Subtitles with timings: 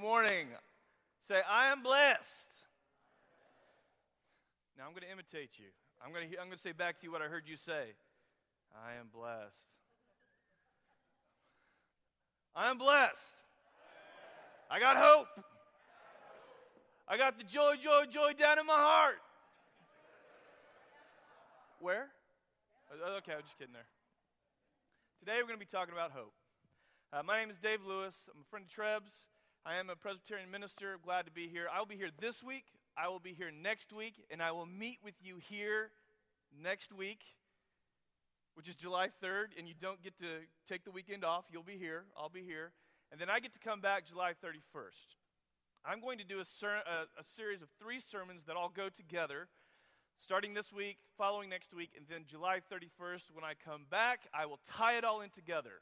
[0.00, 0.46] Morning.
[1.20, 2.48] Say, I am blessed.
[4.78, 5.66] Now I'm going to imitate you.
[6.02, 7.92] I'm going to, I'm going to say back to you what I heard you say.
[8.74, 9.66] I am blessed.
[12.56, 13.36] I am blessed.
[14.70, 15.26] I got hope.
[17.06, 19.18] I got the joy, joy, joy down in my heart.
[21.78, 22.08] Where?
[23.04, 23.86] Oh, okay, I'm just kidding there.
[25.18, 26.32] Today we're going to be talking about hope.
[27.12, 28.30] Uh, my name is Dave Lewis.
[28.34, 29.12] I'm a friend of Treb's.
[29.66, 30.96] I am a Presbyterian minister.
[31.04, 31.66] Glad to be here.
[31.72, 32.64] I will be here this week.
[32.96, 35.90] I will be here next week, and I will meet with you here
[36.62, 37.20] next week,
[38.54, 39.48] which is July 3rd.
[39.58, 40.26] And you don't get to
[40.66, 41.44] take the weekend off.
[41.52, 42.04] You'll be here.
[42.16, 42.72] I'll be here.
[43.12, 45.16] And then I get to come back July 31st.
[45.84, 48.88] I'm going to do a, ser- a, a series of three sermons that all go
[48.88, 49.48] together
[50.18, 54.46] starting this week, following next week, and then July 31st, when I come back, I
[54.46, 55.80] will tie it all in together.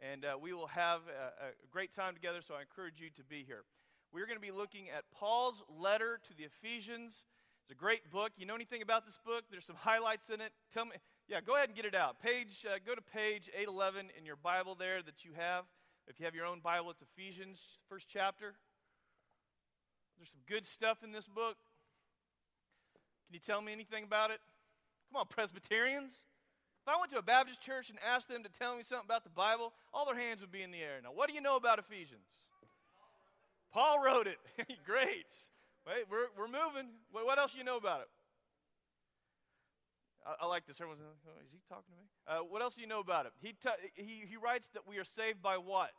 [0.00, 3.24] And uh, we will have a, a great time together, so I encourage you to
[3.24, 3.64] be here.
[4.12, 7.24] We're going to be looking at Paul's letter to the Ephesians.
[7.64, 8.32] It's a great book.
[8.36, 9.44] You know anything about this book?
[9.50, 10.52] There's some highlights in it.
[10.72, 10.92] Tell me,
[11.28, 12.22] yeah, go ahead and get it out.
[12.22, 15.64] Page, uh, go to page 811 in your Bible there that you have.
[16.06, 18.54] If you have your own Bible, it's Ephesians, first chapter.
[20.16, 21.56] There's some good stuff in this book.
[23.26, 24.40] Can you tell me anything about it?
[25.12, 26.18] Come on, Presbyterians.
[26.88, 29.22] If I went to a Baptist church and asked them to tell me something about
[29.22, 31.04] the Bible, all their hands would be in the air.
[31.04, 32.24] Now, what do you know about Ephesians?
[33.74, 34.38] Paul wrote it.
[34.86, 35.28] Great.
[35.86, 36.88] Wait, we're, we're moving.
[37.12, 38.08] What, what, else do you know about it?
[40.24, 40.80] I, I like this.
[40.80, 42.08] Everyone's like, oh, is he talking to me?
[42.26, 43.32] Uh, what else do you know about it?
[43.42, 45.90] He, t- he, he writes that we are saved by what?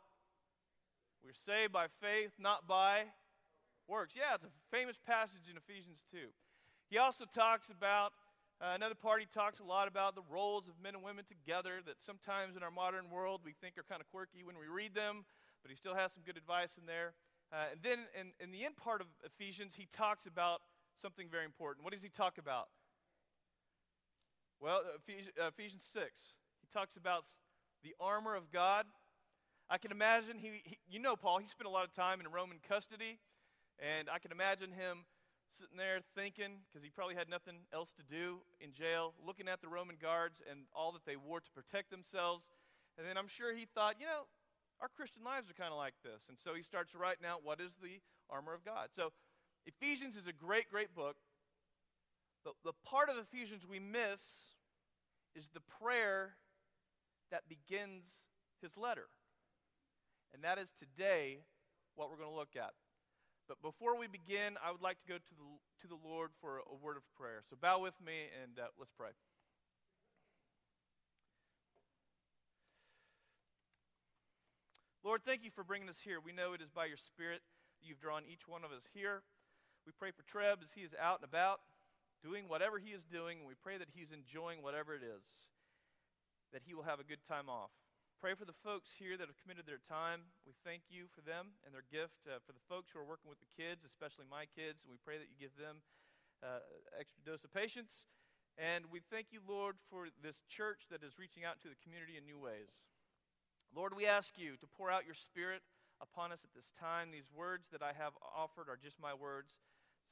[1.22, 3.04] We're saved by faith, not by
[3.86, 4.14] works.
[4.16, 6.18] Yeah, it's a famous passage in Ephesians 2.
[6.90, 8.10] He also talks about,
[8.60, 11.80] uh, another part, he talks a lot about the roles of men and women together
[11.86, 14.94] that sometimes in our modern world we think are kind of quirky when we read
[14.94, 15.24] them,
[15.62, 17.14] but he still has some good advice in there.
[17.50, 20.60] Uh, and then in, in the end part of Ephesians, he talks about
[21.00, 21.84] something very important.
[21.84, 22.68] What does he talk about?
[24.60, 26.04] Well, Ephesians, uh, Ephesians 6.
[26.60, 27.24] He talks about
[27.82, 28.84] the armor of God.
[29.70, 32.30] I can imagine, he, he, you know, Paul, he spent a lot of time in
[32.30, 33.18] Roman custody,
[33.78, 35.06] and I can imagine him
[35.52, 39.60] sitting there thinking, because he probably had nothing else to do in jail, looking at
[39.60, 42.44] the Roman guards and all that they wore to protect themselves.
[42.98, 44.26] And then I'm sure he thought, you know,
[44.80, 46.22] our Christian lives are kind of like this.
[46.28, 48.88] And so he starts writing out what is the armor of God.
[48.94, 49.12] So
[49.66, 51.16] Ephesians is a great, great book.
[52.44, 54.56] But the part of Ephesians we miss
[55.36, 56.36] is the prayer
[57.30, 58.24] that begins
[58.62, 59.08] his letter.
[60.32, 61.40] And that is today
[61.94, 62.72] what we're going to look at.
[63.50, 65.48] But before we begin, I would like to go to the,
[65.82, 67.42] to the Lord for a, word of prayer.
[67.50, 69.10] So bow with me and uh, let's pray.
[75.02, 76.22] Lord, thank you for bringing us here.
[76.22, 77.42] We know it is by your Spirit
[77.82, 79.26] that you've drawn each one of us here.
[79.84, 81.58] We pray for Treb as he is out and about,
[82.22, 85.26] doing whatever he is doing, and we pray that he's enjoying whatever it is,
[86.52, 87.74] that he will have a good time off.
[88.20, 90.28] Pray for the folks here that have committed their time.
[90.44, 92.20] We thank you for them and their gift.
[92.28, 95.16] Uh, for the folks who are working with the kids, especially my kids, we pray
[95.16, 95.80] that you give them
[96.44, 96.60] uh,
[97.00, 98.04] extra dose of patience.
[98.60, 102.20] And we thank you, Lord, for this church that is reaching out to the community
[102.20, 102.68] in new ways.
[103.72, 105.64] Lord, we ask you to pour out your spirit
[106.04, 107.08] upon us at this time.
[107.08, 109.56] These words that I have offered are just my words.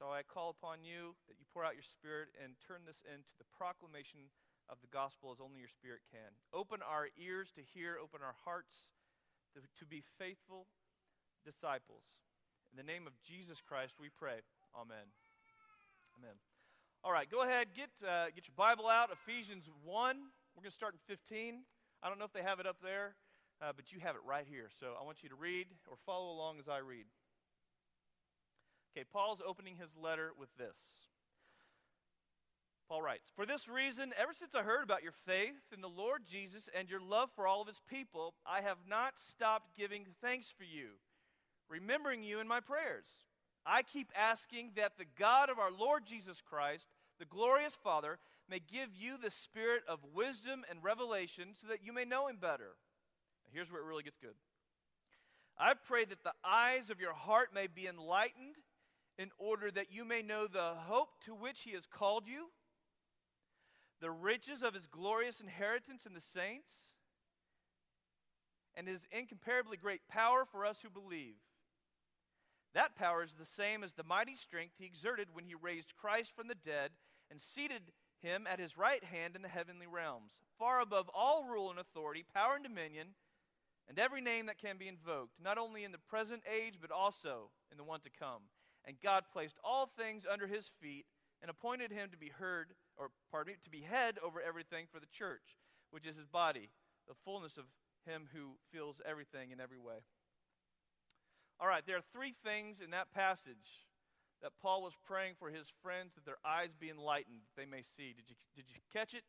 [0.00, 3.36] So I call upon you that you pour out your spirit and turn this into
[3.36, 4.32] the proclamation
[4.68, 6.28] of the gospel as only your Spirit can.
[6.52, 8.92] Open our ears to hear, open our hearts
[9.56, 10.68] to, to be faithful
[11.44, 12.04] disciples.
[12.72, 14.44] In the name of Jesus Christ, we pray.
[14.76, 15.08] Amen.
[16.20, 16.36] Amen.
[17.04, 20.16] All right, go ahead, get, uh, get your Bible out, Ephesians 1.
[20.54, 21.62] We're going to start in 15.
[22.02, 23.14] I don't know if they have it up there,
[23.62, 24.68] uh, but you have it right here.
[24.78, 27.06] So I want you to read or follow along as I read.
[28.92, 31.07] Okay, Paul's opening his letter with this.
[32.88, 36.22] Paul writes, For this reason, ever since I heard about your faith in the Lord
[36.26, 40.50] Jesus and your love for all of his people, I have not stopped giving thanks
[40.56, 40.88] for you,
[41.68, 43.04] remembering you in my prayers.
[43.66, 46.86] I keep asking that the God of our Lord Jesus Christ,
[47.18, 48.18] the glorious Father,
[48.48, 52.38] may give you the spirit of wisdom and revelation so that you may know him
[52.40, 52.76] better.
[53.52, 54.34] Here's where it really gets good.
[55.58, 58.56] I pray that the eyes of your heart may be enlightened
[59.18, 62.46] in order that you may know the hope to which he has called you
[64.00, 66.72] the riches of his glorious inheritance in the saints,
[68.74, 71.34] and his incomparably great power for us who believe.
[72.74, 76.32] That power is the same as the mighty strength he exerted when he raised Christ
[76.36, 76.90] from the dead
[77.30, 77.92] and seated
[78.22, 82.24] him at his right hand in the heavenly realms, far above all rule and authority,
[82.34, 83.08] power and dominion,
[83.88, 87.50] and every name that can be invoked, not only in the present age, but also
[87.72, 88.42] in the one to come.
[88.84, 91.06] And God placed all things under his feet
[91.40, 95.00] and appointed him to be heard, or pardon me, to be head over everything for
[95.00, 95.56] the church,
[95.90, 96.70] which is his body,
[97.06, 97.64] the fullness of
[98.04, 100.02] him who fills everything in every way.
[101.60, 103.86] All right, there are three things in that passage
[104.42, 107.82] that Paul was praying for his friends that their eyes be enlightened, that they may
[107.82, 108.14] see.
[108.14, 109.24] Did you, did you catch it?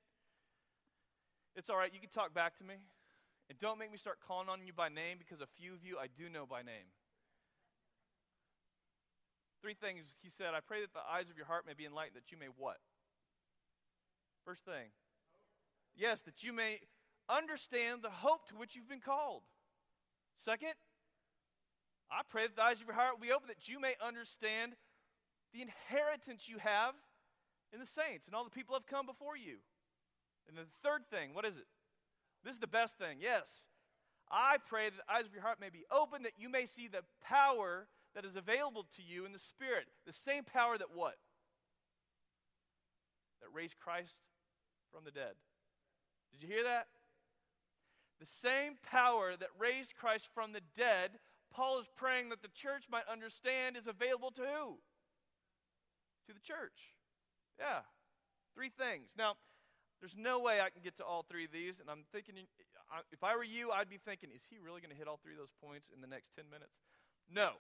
[1.56, 2.76] It's all right, you can talk back to me.
[3.50, 5.98] And don't make me start calling on you by name because a few of you
[5.98, 6.94] I do know by name.
[9.62, 12.16] Three things he said I pray that the eyes of your heart may be enlightened,
[12.16, 12.78] that you may what?
[14.50, 14.90] First thing.
[15.96, 16.80] Yes, that you may
[17.30, 19.44] understand the hope to which you've been called.
[20.38, 20.74] Second,
[22.10, 24.72] I pray that the eyes of your heart will be open, that you may understand
[25.54, 26.96] the inheritance you have
[27.72, 29.58] in the saints and all the people have come before you.
[30.48, 31.68] And the third thing, what is it?
[32.44, 33.20] This is the best thing.
[33.22, 33.68] Yes.
[34.32, 36.88] I pray that the eyes of your heart may be open, that you may see
[36.88, 37.86] the power
[38.16, 39.86] that is available to you in the Spirit.
[40.08, 41.18] The same power that what?
[43.42, 44.22] That raised Christ
[44.92, 45.36] from the dead.
[46.32, 46.88] Did you hear that?
[48.20, 51.20] The same power that raised Christ from the dead,
[51.54, 54.78] Paul is praying that the church might understand is available to who?
[56.28, 56.96] To the church.
[57.58, 57.82] Yeah.
[58.54, 59.12] Three things.
[59.18, 59.36] Now,
[60.02, 62.36] there's no way I can get to all three of these, and I'm thinking,
[63.12, 65.34] if I were you, I'd be thinking, is he really going to hit all three
[65.34, 66.76] of those points in the next 10 minutes?
[67.32, 67.52] No.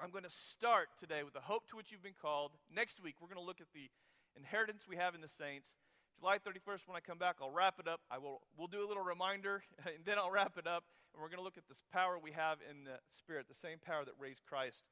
[0.00, 2.52] I'm going to start today with the hope to which you've been called.
[2.72, 3.90] Next week, we're going to look at the
[4.36, 5.74] inheritance we have in the saints.
[6.20, 8.00] July 31st, when I come back, I'll wrap it up.
[8.10, 10.84] I will, we'll do a little reminder, and then I'll wrap it up.
[11.14, 13.78] And we're going to look at this power we have in the Spirit, the same
[13.78, 14.82] power that raised Christ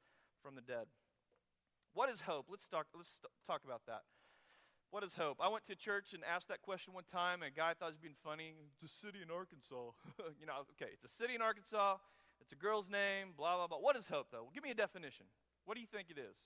[0.41, 0.87] from the dead.
[1.93, 2.45] What is hope?
[2.49, 4.03] Let's talk, let's talk about that.
[4.89, 5.37] What is hope?
[5.41, 7.99] I went to church and asked that question one time, and a guy thought he
[7.99, 8.55] was being funny.
[8.81, 9.91] It's a city in Arkansas.
[10.39, 11.97] you know, okay, it's a city in Arkansas.
[12.39, 13.79] It's a girl's name, blah, blah, blah.
[13.79, 14.47] What is hope, though?
[14.47, 15.25] Well, give me a definition.
[15.65, 16.39] What do you think it is?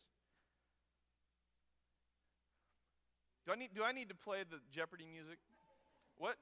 [3.45, 5.39] Do I need, do I need to play the Jeopardy music?
[6.17, 6.35] What?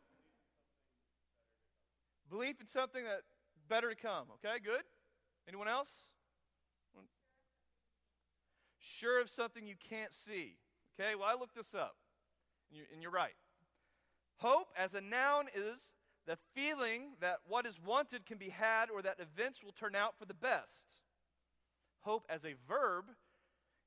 [2.29, 3.21] Belief in something that
[3.69, 4.27] better to come.
[4.43, 4.83] Okay, good.
[5.47, 5.89] Anyone else?
[8.79, 10.57] Sure of something you can't see.
[10.99, 11.95] Okay, well, I looked this up,
[12.69, 13.35] and you're, and you're right.
[14.37, 15.79] Hope as a noun is
[16.27, 20.17] the feeling that what is wanted can be had or that events will turn out
[20.17, 21.01] for the best.
[22.01, 23.05] Hope as a verb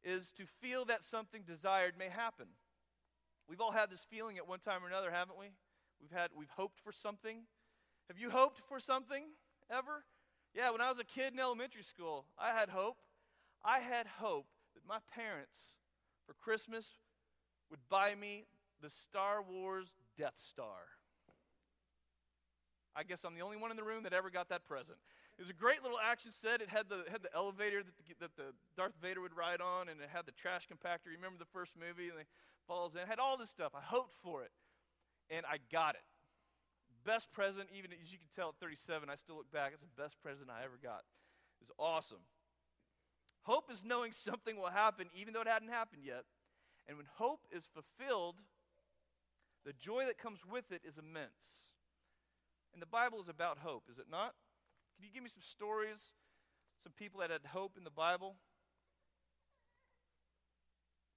[0.03, 2.47] is to feel that something desired may happen.
[3.49, 5.47] We've all had this feeling at one time or another, haven't we?
[6.01, 7.43] We've had we've hoped for something.
[8.09, 9.25] Have you hoped for something
[9.71, 10.05] ever?
[10.55, 12.97] Yeah, when I was a kid in elementary school, I had hope.
[13.65, 15.59] I had hope that my parents
[16.27, 16.99] for Christmas
[17.71, 18.47] would buy me
[18.83, 20.99] the Star Wars Death Star.
[22.95, 24.99] I guess I'm the only one in the room that ever got that present.
[25.39, 26.61] It was a great little action set.
[26.61, 29.89] It had the, had the elevator that the, that the Darth Vader would ride on,
[29.89, 31.09] and it had the trash compactor.
[31.09, 32.11] You remember the first movie?
[32.11, 32.27] And it
[32.67, 33.01] falls in.
[33.01, 33.73] It had all this stuff.
[33.75, 34.51] I hoped for it,
[35.31, 36.03] and I got it.
[37.05, 39.73] Best present, even as you can tell at 37, I still look back.
[39.73, 41.03] It's the best present I ever got.
[41.61, 42.23] It was awesome.
[43.43, 46.25] Hope is knowing something will happen, even though it hadn't happened yet.
[46.87, 48.37] And when hope is fulfilled,
[49.65, 51.75] the joy that comes with it is immense.
[52.73, 54.35] And the Bible is about hope, is it not?
[54.97, 56.15] Can you give me some stories,
[56.83, 58.37] some people that had hope in the Bible?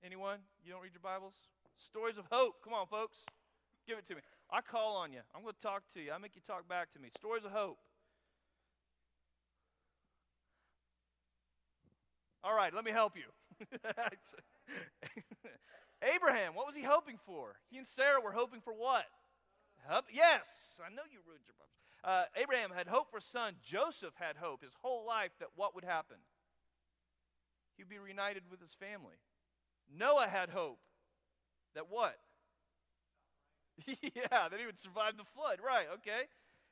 [0.05, 0.38] Anyone?
[0.63, 1.33] You don't read your Bibles?
[1.77, 2.62] Stories of hope.
[2.63, 3.25] Come on, folks.
[3.88, 4.21] Give it to me.
[4.51, 5.21] I call on you.
[5.33, 6.12] I'm going to talk to you.
[6.12, 7.09] I make you talk back to me.
[7.17, 7.79] Stories of hope.
[12.43, 13.24] All right, let me help you.
[16.15, 17.55] Abraham, what was he hoping for?
[17.71, 19.05] He and Sarah were hoping for what?
[20.13, 20.45] Yes,
[20.85, 21.74] I know you ruined your Bibles.
[22.03, 23.55] Uh, Abraham had hope for a son.
[23.63, 26.17] Joseph had hope his whole life that what would happen?
[27.77, 29.15] He'd be reunited with his family.
[29.94, 30.80] Noah had hope
[31.75, 32.18] that what?
[33.86, 35.60] yeah, that he would survive the flood.
[35.65, 36.24] Right, okay.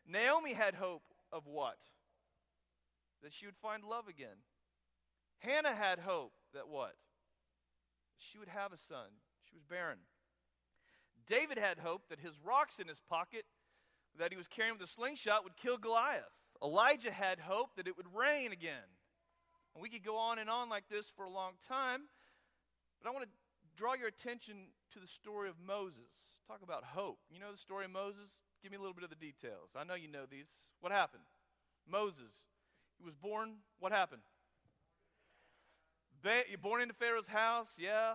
[0.08, 1.78] Naomi had hope of what?
[3.22, 4.44] That she would find love again.
[5.40, 6.96] Hannah had hope that what?
[8.18, 9.10] She would have a son.
[9.48, 10.00] She was barren.
[11.28, 13.46] David had hope that his rocks in his pocket
[14.18, 16.24] that he was carrying with a slingshot would kill Goliath.
[16.62, 18.88] Elijah had hope that it would rain again.
[19.74, 22.04] And we could go on and on like this for a long time,
[23.04, 23.32] but I want to
[23.76, 26.40] draw your attention to the story of Moses.
[26.48, 27.20] Talk about hope.
[27.30, 28.40] You know the story of Moses?
[28.62, 29.76] Give me a little bit of the details.
[29.76, 30.48] I know you know these.
[30.80, 31.24] What happened?
[31.88, 32.32] Moses.
[32.98, 33.56] He was born.
[33.80, 34.22] What happened?
[36.24, 38.14] Ba- born into Pharaoh's house, yeah.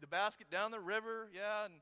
[0.00, 1.74] The basket down the river, yeah, and,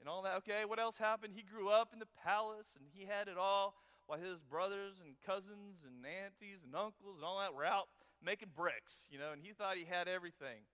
[0.00, 0.36] and all that.
[0.38, 1.34] Okay, what else happened?
[1.36, 3.74] He grew up in the palace and he had it all.
[4.06, 7.88] while his brothers and cousins and aunties and uncles and all that were out
[8.22, 10.64] making bricks, you know, and he thought he had everything.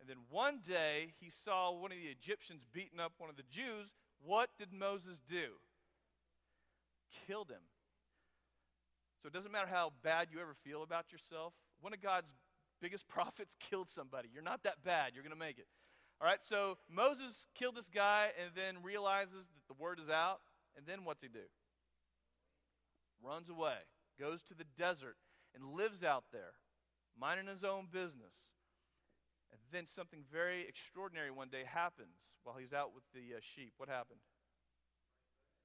[0.00, 3.42] And then one day he saw one of the Egyptians beating up one of the
[3.50, 3.92] Jews.
[4.24, 5.58] What did Moses do?
[7.26, 7.62] Killed him.
[9.22, 11.54] So it doesn't matter how bad you ever feel about yourself.
[11.80, 12.32] One of God's
[12.80, 14.28] biggest prophets killed somebody.
[14.32, 15.12] You're not that bad.
[15.14, 15.66] You're going to make it.
[16.20, 20.40] All right, so Moses killed this guy and then realizes that the word is out.
[20.76, 21.40] And then what's he do?
[23.22, 23.76] Runs away,
[24.20, 25.16] goes to the desert,
[25.54, 26.52] and lives out there,
[27.18, 28.52] minding his own business.
[29.52, 33.72] And then something very extraordinary one day happens while he's out with the uh, sheep.
[33.76, 34.20] What happened?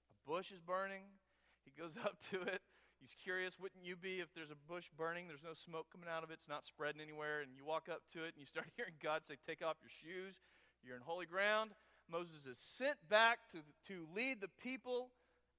[0.10, 1.04] A bush is burning.
[1.66, 2.62] He goes up to it.
[3.02, 6.24] He's curious, wouldn't you be if there's a bush burning, there's no smoke coming out
[6.24, 8.68] of it, it's not spreading anywhere, and you walk up to it and you start
[8.78, 10.36] hearing God say, Take off your shoes,
[10.86, 11.72] you're in holy ground.
[12.10, 15.10] Moses is sent back to, to lead the people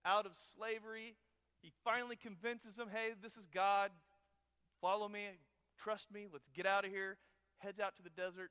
[0.05, 1.17] out of slavery.
[1.63, 3.91] He finally convinces them, Hey, this is God.
[4.81, 5.27] Follow me,
[5.77, 7.19] trust me, let's get out of here.
[7.63, 8.51] Heads out to the desert.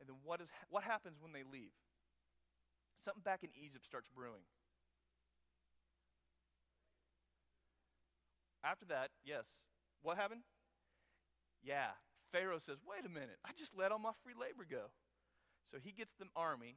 [0.00, 1.72] And then what, is, what happens when they leave?
[3.04, 4.44] Something back in Egypt starts brewing.
[8.64, 9.44] After that, yes.
[10.02, 10.40] What happened?
[11.62, 11.96] Yeah.
[12.32, 14.90] Pharaoh says, wait a minute, I just let all my free labor go.
[15.70, 16.76] So he gets the army,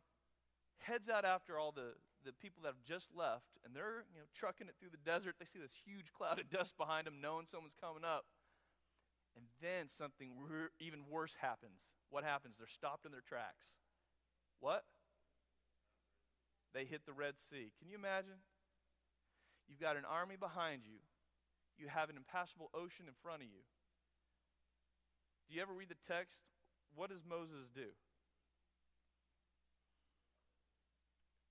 [0.80, 4.30] heads out after all the, the people that have just left, and they're you know,
[4.38, 5.36] trucking it through the desert.
[5.40, 8.26] They see this huge cloud of dust behind them, knowing someone's coming up.
[9.38, 10.34] And then something
[10.80, 11.86] even worse happens.
[12.10, 12.56] What happens?
[12.58, 13.78] They're stopped in their tracks.
[14.60, 14.84] What?
[16.74, 17.70] They hit the Red Sea.
[17.78, 18.42] Can you imagine?
[19.70, 20.98] You've got an army behind you
[21.78, 23.62] you have an impassable ocean in front of you.
[25.48, 26.42] Do you ever read the text?
[26.94, 27.94] What does Moses do?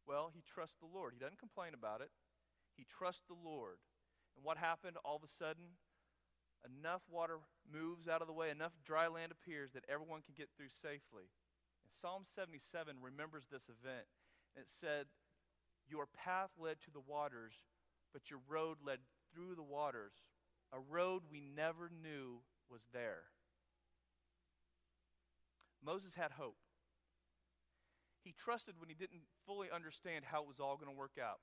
[0.06, 1.14] Well, he trusts the Lord.
[1.14, 2.10] He doesn't complain about it.
[2.76, 3.78] He trusts the Lord.
[4.36, 5.78] And what happened all of a sudden?
[6.64, 7.38] Enough water
[7.70, 11.28] moves out of the way, enough dry land appears that everyone can get through safely.
[11.84, 14.06] And Psalm 77 remembers this event.
[14.54, 15.06] And it said,
[15.88, 17.54] Your path led to the waters,
[18.12, 18.98] but your road led
[19.34, 20.14] through the waters,
[20.72, 23.30] a road we never knew was there.
[25.84, 26.56] Moses had hope.
[28.24, 31.38] He trusted when he didn't fully understand how it was all going to work out.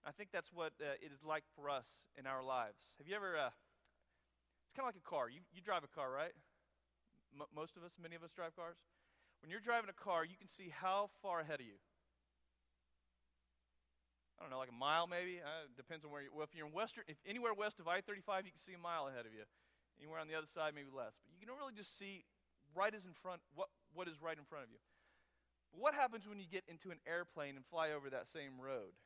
[0.00, 2.96] And I think that's what uh, it is like for us in our lives.
[2.96, 3.50] Have you ever, uh,
[4.74, 5.30] kind of like a car.
[5.30, 6.34] You, you drive a car, right?
[7.32, 8.76] M- most of us, many of us drive cars.
[9.40, 11.78] When you're driving a car, you can see how far ahead of you.
[14.38, 15.38] I don't know, like a mile maybe.
[15.38, 16.30] Uh, depends on where you.
[16.34, 19.06] Well, if you're in western, if anywhere west of I-35, you can see a mile
[19.06, 19.46] ahead of you.
[20.00, 21.14] Anywhere on the other side, maybe less.
[21.22, 22.26] But you can really just see
[22.74, 24.82] right as in front what what is right in front of you.
[25.70, 28.98] But what happens when you get into an airplane and fly over that same road?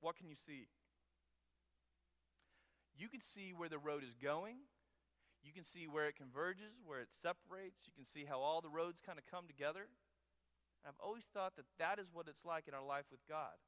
[0.00, 0.68] What can you see?
[2.96, 4.56] You can see where the road is going.
[5.42, 7.82] You can see where it converges, where it separates.
[7.82, 9.90] You can see how all the roads kind of come together.
[10.82, 13.58] And I've always thought that that is what it's like in our life with God.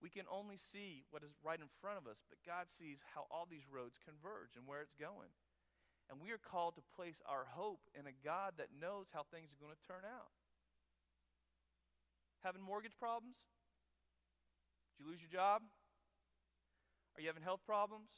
[0.00, 3.28] We can only see what is right in front of us, but God sees how
[3.28, 5.28] all these roads converge and where it's going.
[6.08, 9.52] And we are called to place our hope in a God that knows how things
[9.52, 10.32] are going to turn out.
[12.40, 13.36] Having mortgage problems?
[14.96, 15.60] Did you lose your job?
[17.14, 18.08] Are you having health problems?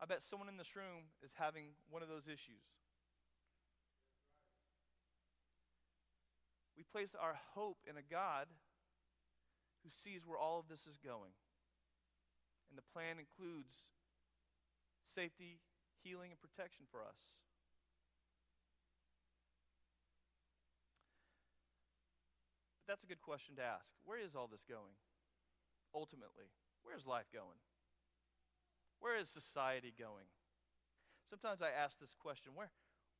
[0.00, 2.64] I bet someone in this room is having one of those issues.
[6.76, 8.48] We place our hope in a God
[9.84, 11.36] who sees where all of this is going.
[12.72, 13.92] And the plan includes
[15.04, 15.60] safety,
[16.00, 17.36] healing, and protection for us.
[22.80, 23.84] But that's a good question to ask.
[24.08, 24.96] Where is all this going?
[25.92, 26.48] Ultimately,
[26.80, 27.60] where's life going?
[29.00, 30.28] Where is society going?
[31.28, 32.70] Sometimes I ask this question where,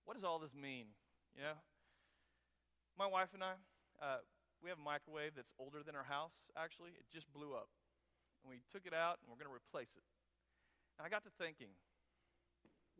[0.05, 0.93] what does all this mean?
[1.35, 1.59] You know?
[2.99, 3.57] My wife and I,
[4.01, 4.21] uh,
[4.61, 6.93] we have a microwave that's older than our house, actually.
[6.93, 7.73] It just blew up.
[8.45, 10.05] And we took it out and we're going to replace it.
[11.01, 11.73] And I got to thinking,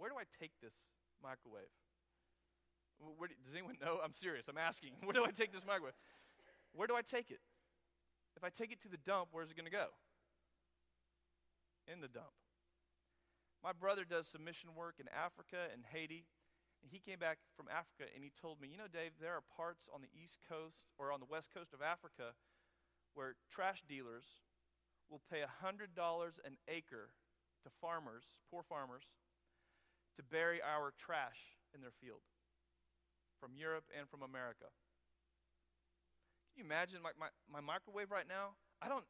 [0.01, 0.89] where do I take this
[1.21, 1.69] microwave?
[2.97, 4.01] Where do, does anyone know?
[4.01, 4.49] I'm serious.
[4.49, 4.93] I'm asking.
[5.05, 5.97] Where do I take this microwave?
[6.73, 7.41] Where do I take it?
[8.37, 9.89] If I take it to the dump, where's it going to go?
[11.91, 12.37] In the dump.
[13.63, 16.25] My brother does some mission work in Africa and Haiti.
[16.81, 19.45] And he came back from Africa and he told me, you know, Dave, there are
[19.45, 22.33] parts on the east coast or on the west coast of Africa
[23.13, 24.41] where trash dealers
[25.13, 27.13] will pay $100 an acre
[27.65, 29.05] to farmers, poor farmers,
[30.17, 32.25] to bury our trash in their field
[33.41, 34.73] from Europe and from America.
[36.55, 38.57] Can you imagine my, my, my microwave right now?
[38.81, 39.05] I don't,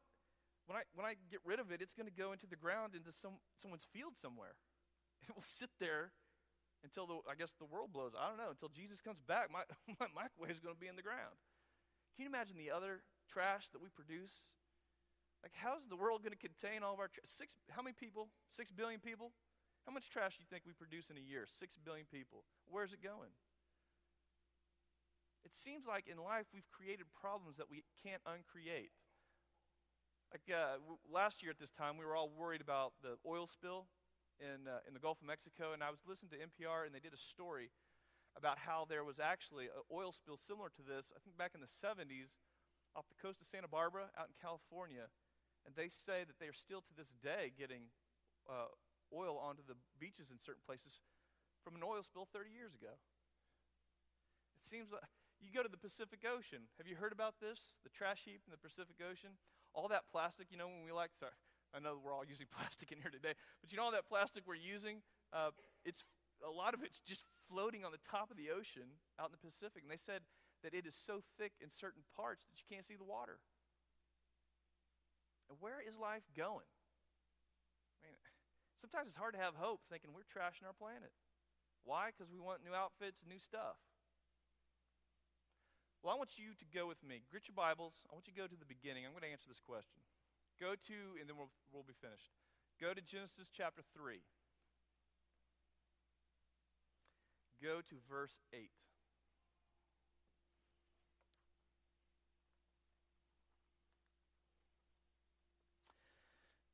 [0.67, 2.95] when I, when I get rid of it, it's going to go into the ground,
[2.95, 4.57] into some, someone's field somewhere.
[5.29, 6.17] It will sit there
[6.83, 8.17] until the, I guess the world blows.
[8.17, 8.57] I don't know.
[8.57, 9.69] Until Jesus comes back, my,
[10.01, 11.37] my microwave is going to be in the ground.
[12.17, 14.33] Can you imagine the other trash that we produce?
[15.45, 17.29] Like, how's the world going to contain all of our trash?
[17.29, 18.29] Six, how many people?
[18.49, 19.33] Six billion people?
[19.89, 21.49] How much trash do you think we produce in a year?
[21.49, 22.45] Six billion people.
[22.69, 23.33] Where's it going?
[25.45, 28.93] It seems like in life we've created problems that we can't uncreate.
[30.31, 30.79] Like uh,
[31.11, 33.91] last year at this time, we were all worried about the oil spill
[34.39, 37.03] in, uh, in the Gulf of Mexico, and I was listening to NPR, and they
[37.03, 37.75] did a story
[38.39, 41.59] about how there was actually an oil spill similar to this, I think back in
[41.59, 42.31] the 70s,
[42.95, 45.11] off the coast of Santa Barbara out in California.
[45.67, 47.91] And they say that they are still to this day getting
[48.47, 48.71] uh,
[49.11, 51.03] oil onto the beaches in certain places
[51.67, 52.95] from an oil spill 30 years ago.
[54.55, 55.03] It seems like
[55.43, 56.71] you go to the Pacific Ocean.
[56.79, 57.75] Have you heard about this?
[57.83, 59.37] The trash heap in the Pacific Ocean?
[59.75, 61.37] All that plastic, you know, when we like, sorry,
[61.75, 64.45] I know we're all using plastic in here today, but you know all that plastic
[64.47, 65.03] we're using?
[65.33, 65.51] Uh,
[65.85, 66.03] it's
[66.47, 69.43] a lot of it's just floating on the top of the ocean out in the
[69.43, 69.83] Pacific.
[69.83, 70.23] And they said
[70.63, 73.39] that it is so thick in certain parts that you can't see the water.
[75.51, 76.69] And where is life going?
[77.99, 78.17] I mean,
[78.79, 81.11] sometimes it's hard to have hope thinking we're trashing our planet.
[81.83, 82.15] Why?
[82.15, 83.81] Because we want new outfits and new stuff.
[86.01, 87.21] Well, I want you to go with me.
[87.29, 87.93] Grit your Bibles.
[88.09, 89.05] I want you to go to the beginning.
[89.05, 90.01] I'm going to answer this question.
[90.57, 92.33] Go to, and then we'll, we'll be finished.
[92.81, 94.17] Go to Genesis chapter 3.
[97.61, 98.73] Go to verse 8.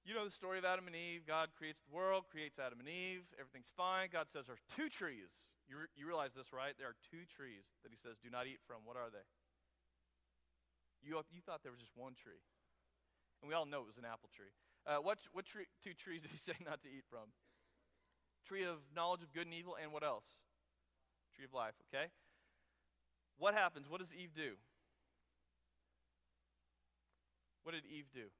[0.06, 1.26] You know the story of Adam and Eve.
[1.26, 3.26] God creates the world, creates Adam and Eve.
[3.42, 4.06] Everything's fine.
[4.12, 6.75] God says There are two trees you, re- you realize this, right?
[6.78, 8.87] There are two trees that he says, do not eat from.
[8.87, 9.26] What are they?
[11.02, 12.42] You, you thought there was just one tree.
[13.42, 14.54] And we all know it was an apple tree.
[14.87, 17.35] Uh, what what tree, two trees did he say not to eat from?
[18.46, 20.25] Tree of knowledge of good and evil, and what else?
[21.35, 22.06] Tree of life, okay?
[23.38, 23.91] What happens?
[23.91, 24.54] What does Eve do?
[27.64, 28.30] What did Eve do?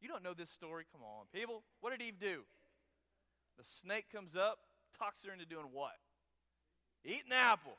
[0.00, 0.84] You don't know this story?
[0.90, 1.62] Come on, people.
[1.80, 2.42] What did Eve do?
[3.58, 4.58] The snake comes up,
[4.98, 5.96] talks her into doing what?
[7.06, 7.78] Eat an apple.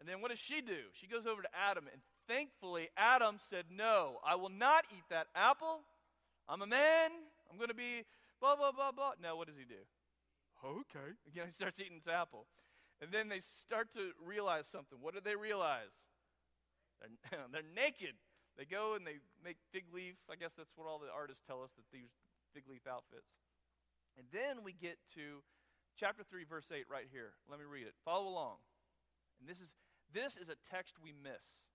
[0.00, 0.88] And then what does she do?
[0.94, 5.26] She goes over to Adam, and thankfully, Adam said, No, I will not eat that
[5.36, 5.80] apple.
[6.48, 7.10] I'm a man.
[7.50, 8.04] I'm going to be
[8.40, 9.12] blah, blah, blah, blah.
[9.22, 9.78] Now, what does he do?
[10.64, 11.14] Okay.
[11.28, 12.46] Again, he starts eating this apple.
[13.00, 14.98] And then they start to realize something.
[15.00, 15.92] What do they realize?
[17.00, 18.14] They're, they're naked.
[18.56, 20.16] They go and they make fig leaf.
[20.30, 22.10] I guess that's what all the artists tell us that these
[22.54, 23.30] fig leaf outfits.
[24.18, 25.42] And then we get to
[25.98, 27.32] chapter 3, verse 8, right here.
[27.48, 27.94] Let me read it.
[28.04, 28.58] Follow along.
[29.40, 29.72] And this is,
[30.12, 31.66] this is a text we miss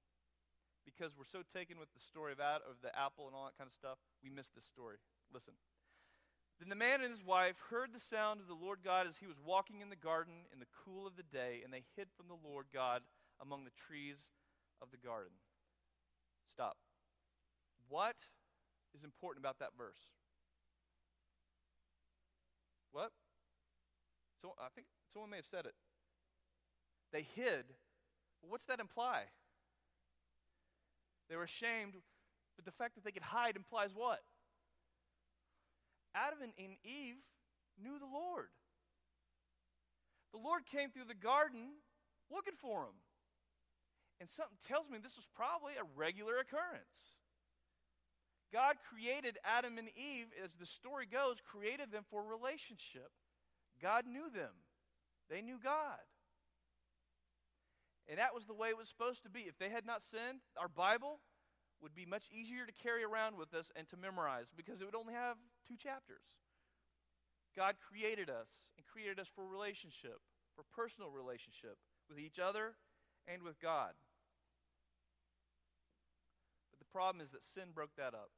[0.88, 3.68] because we're so taken with the story of, of the apple and all that kind
[3.68, 4.96] of stuff, we miss this story.
[5.34, 5.54] Listen.
[6.60, 9.28] Then the man and his wife heard the sound of the Lord God as he
[9.28, 12.32] was walking in the garden in the cool of the day, and they hid from
[12.32, 13.04] the Lord God
[13.42, 14.32] among the trees
[14.82, 15.38] of the garden.
[16.50, 16.78] Stop.
[17.90, 18.16] What
[18.96, 20.02] is important about that verse?
[22.92, 23.12] What?
[24.42, 25.74] So I think someone may have said it.
[27.12, 27.66] They hid.
[28.42, 29.24] Well, what's that imply?
[31.30, 31.94] They were ashamed,
[32.56, 34.22] but the fact that they could hide implies what?
[36.16, 37.22] Adam and Eve
[37.82, 38.50] knew the Lord.
[40.34, 41.70] The Lord came through the garden
[42.32, 42.98] looking for them.
[44.20, 47.22] And something tells me this was probably a regular occurrence.
[48.52, 53.12] God created Adam and Eve, as the story goes, created them for relationship.
[53.82, 54.66] God knew them,
[55.30, 56.04] they knew God.
[58.08, 59.42] And that was the way it was supposed to be.
[59.42, 61.20] If they had not sinned, our Bible
[61.82, 64.96] would be much easier to carry around with us and to memorize because it would
[64.96, 65.36] only have
[65.68, 66.40] two chapters.
[67.56, 70.22] God created us and created us for relationship,
[70.56, 71.78] for personal relationship
[72.10, 72.78] with each other
[73.28, 73.92] and with God.
[76.72, 78.32] But the problem is that sin broke that up.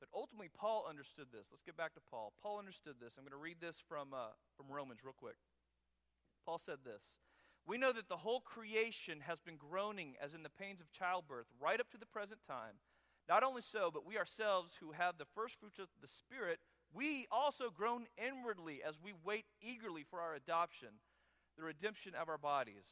[0.00, 1.46] But ultimately, Paul understood this.
[1.50, 2.32] Let's get back to Paul.
[2.42, 3.14] Paul understood this.
[3.18, 5.36] I'm going to read this from, uh, from Romans real quick.
[6.44, 7.02] Paul said this
[7.66, 11.46] We know that the whole creation has been groaning as in the pains of childbirth
[11.60, 12.80] right up to the present time.
[13.28, 16.60] Not only so, but we ourselves who have the first fruits of the Spirit,
[16.94, 20.88] we also groan inwardly as we wait eagerly for our adoption,
[21.58, 22.86] the redemption of our bodies.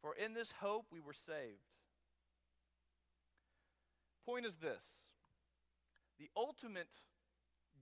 [0.00, 1.66] For in this hope we were saved.
[4.24, 4.84] Point is this
[6.22, 6.94] the ultimate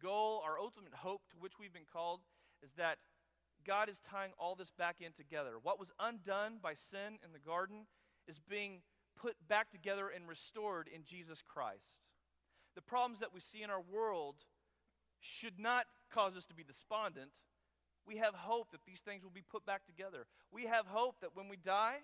[0.03, 2.20] goal, our ultimate hope to which we've been called,
[2.62, 2.96] is that
[3.66, 5.53] God is tying all this back in together.
[5.62, 7.85] What was undone by sin in the garden
[8.26, 8.81] is being
[9.20, 11.92] put back together and restored in Jesus Christ.
[12.74, 14.37] The problems that we see in our world
[15.20, 17.33] should not cause us to be despondent.
[18.07, 20.24] We have hope that these things will be put back together.
[20.50, 21.98] We have hope that when we die,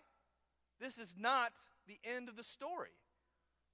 [0.79, 1.53] this is not
[1.87, 2.91] the end of the story.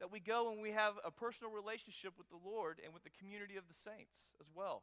[0.03, 3.15] That we go and we have a personal relationship with the Lord and with the
[3.23, 4.83] community of the saints as well.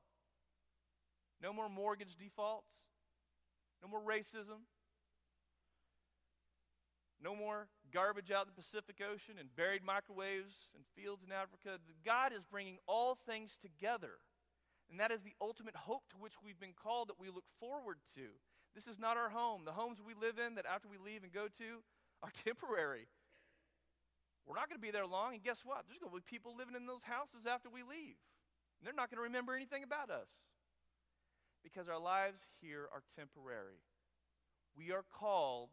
[1.44, 2.72] No more mortgage defaults,
[3.84, 4.64] no more racism,
[7.22, 11.84] no more garbage out in the Pacific Ocean and buried microwaves and fields in Africa.
[12.06, 14.24] God is bringing all things together.
[14.90, 17.98] And that is the ultimate hope to which we've been called that we look forward
[18.16, 18.32] to.
[18.74, 19.64] This is not our home.
[19.66, 21.84] The homes we live in that after we leave and go to
[22.24, 23.08] are temporary.
[24.50, 25.86] We're not going to be there long, and guess what?
[25.86, 28.18] There's going to be people living in those houses after we leave.
[28.82, 30.34] And they're not going to remember anything about us
[31.62, 33.78] because our lives here are temporary.
[34.74, 35.70] We are called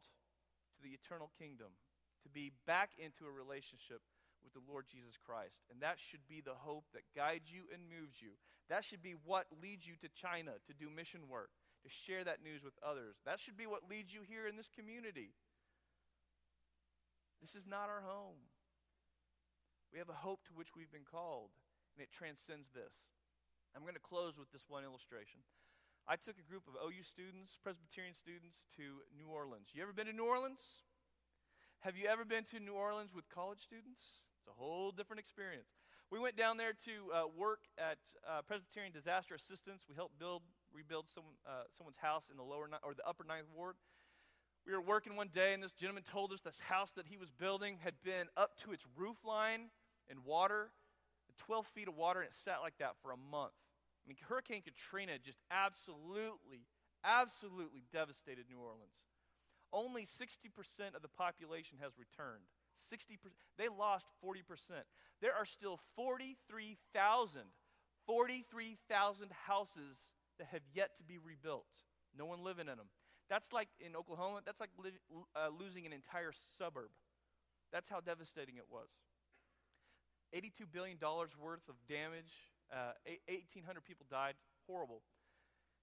[0.76, 1.72] to the eternal kingdom,
[2.20, 4.04] to be back into a relationship
[4.44, 5.64] with the Lord Jesus Christ.
[5.72, 8.36] And that should be the hope that guides you and moves you.
[8.68, 11.48] That should be what leads you to China to do mission work,
[11.80, 13.16] to share that news with others.
[13.24, 15.32] That should be what leads you here in this community.
[17.40, 18.36] This is not our home.
[19.96, 21.56] We have a hope to which we've been called,
[21.96, 22.92] and it transcends this.
[23.72, 25.40] I'm going to close with this one illustration.
[26.04, 29.72] I took a group of OU students, Presbyterian students, to New Orleans.
[29.72, 30.85] You ever been to New Orleans?
[31.80, 34.20] Have you ever been to New Orleans with college students?
[34.37, 35.72] It's a whole different experience.
[36.12, 37.96] We went down there to uh, work at
[38.28, 39.88] uh, Presbyterian Disaster Assistance.
[39.88, 40.44] We helped build,
[40.76, 43.80] rebuild some, uh, someone's house in the lower ni- or the upper ninth ward.
[44.68, 47.32] We were working one day, and this gentleman told us this house that he was
[47.32, 49.72] building had been up to its roof line
[50.10, 50.70] in water,
[51.38, 53.52] 12 feet of water, and it sat like that for a month.
[54.04, 56.66] I mean, Hurricane Katrina just absolutely,
[57.04, 58.94] absolutely devastated New Orleans.
[59.72, 62.44] Only 60% of the population has returned.
[62.92, 63.18] 60%.
[63.58, 64.42] They lost 40%.
[65.20, 67.40] There are still 43,000,
[68.06, 69.98] 43,000 houses
[70.38, 71.66] that have yet to be rebuilt.
[72.16, 72.88] No one living in them.
[73.28, 74.92] That's like in Oklahoma, that's like li-
[75.34, 76.90] uh, losing an entire suburb.
[77.72, 78.88] That's how devastating it was.
[80.34, 82.32] $82 billion worth of damage
[82.72, 84.34] uh, 1,800 people died.
[84.66, 85.02] Horrible.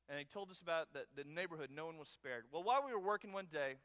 [0.10, 1.70] And he told us about the, the neighborhood.
[1.72, 2.44] No one was spared.
[2.52, 3.80] Well, while we were working one day,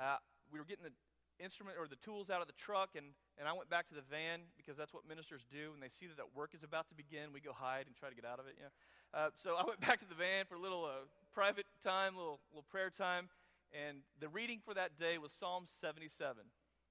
[0.00, 0.16] uh,
[0.50, 0.96] we were getting the
[1.44, 3.06] instrument or the tools out of the truck, and,
[3.38, 5.72] and I went back to the van because that's what ministers do.
[5.72, 8.08] When they see that that work is about to begin, we go hide and try
[8.08, 8.56] to get out of it.
[8.56, 8.74] You know?
[9.12, 12.40] uh, so I went back to the van for a little uh, private time, little
[12.50, 13.28] little prayer time,
[13.76, 16.42] and the reading for that day was Psalm 77.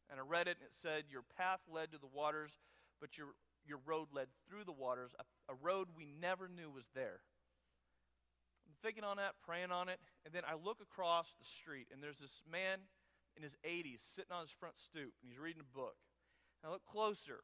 [0.10, 2.60] And I read it, and it said, "Your path led to the waters,
[3.00, 3.36] but your
[3.68, 7.20] your road led through the waters, a, a road we never knew was there.
[8.66, 12.02] I'm thinking on that, praying on it, and then I look across the street, and
[12.02, 12.80] there's this man
[13.36, 15.98] in his 80s sitting on his front stoop, and he's reading a book.
[16.62, 17.44] And I look closer,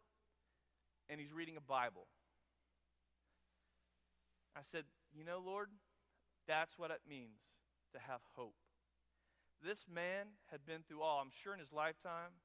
[1.09, 2.07] and he's reading a Bible.
[4.55, 5.69] I said, You know, Lord,
[6.47, 7.39] that's what it means
[7.93, 8.55] to have hope.
[9.63, 12.42] This man had been through all, I'm sure in his lifetime, I'm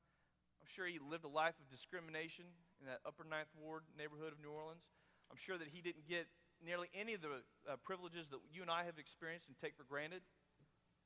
[0.68, 2.44] sure he lived a life of discrimination
[2.80, 4.84] in that upper ninth ward neighborhood of New Orleans.
[5.30, 6.28] I'm sure that he didn't get
[6.64, 9.84] nearly any of the uh, privileges that you and I have experienced and take for
[9.84, 10.22] granted.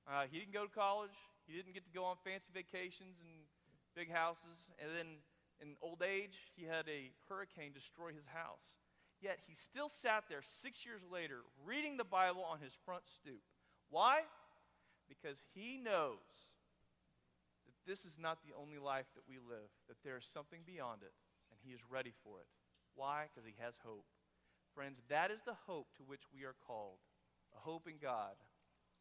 [0.07, 1.14] Uh, he didn't go to college.
[1.46, 3.46] He didn't get to go on fancy vacations and
[3.94, 4.70] big houses.
[4.79, 5.22] And then
[5.61, 8.75] in old age, he had a hurricane destroy his house.
[9.20, 13.42] Yet he still sat there six years later reading the Bible on his front stoop.
[13.90, 14.22] Why?
[15.09, 16.27] Because he knows
[17.87, 21.12] this is not the only life that we live, that there is something beyond it
[21.51, 22.47] and he is ready for it.
[22.95, 23.27] Why?
[23.29, 24.07] Because he has hope.
[24.75, 26.99] Friends, that is the hope to which we are called
[27.55, 28.37] a hope in God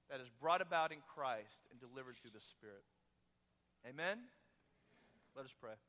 [0.10, 2.84] that is brought about in Christ and delivered through the Spirit.
[3.88, 4.18] Amen?
[5.36, 5.80] Let us pray.